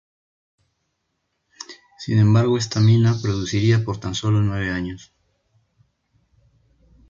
[1.99, 5.13] Sin embargo, esta mina produciría por tan solo nueve años.